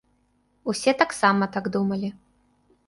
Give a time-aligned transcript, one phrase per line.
[0.73, 2.09] Усе таксама так думалі.